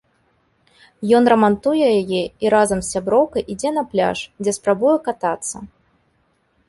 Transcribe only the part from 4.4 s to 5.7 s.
дзе спрабуе катацца.